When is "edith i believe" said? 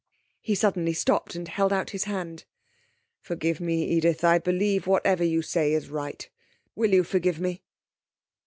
3.83-4.87